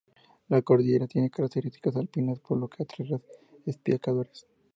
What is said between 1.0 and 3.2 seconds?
tiene características alpinas, por lo que atrae a